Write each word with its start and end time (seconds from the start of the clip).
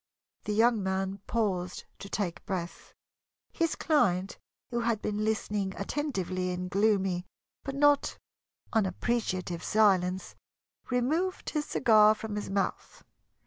The 0.45 0.53
young 0.53 0.81
man 0.81 1.19
paused 1.27 1.83
to 1.99 2.09
take 2.09 2.43
breath. 2.47 2.91
His 3.51 3.75
client, 3.75 4.39
who 4.71 4.79
had 4.79 4.99
been 4.99 5.23
listening 5.23 5.75
attentively 5.77 6.49
in 6.49 6.69
gloomy 6.69 7.27
but 7.63 7.75
not 7.75 8.17
unappreciative 8.73 9.63
silence, 9.63 10.33
removed 10.89 11.51
his 11.51 11.65
cigar 11.65 12.15
from 12.15 12.35
his 12.35 12.49
mouth. 12.49 13.03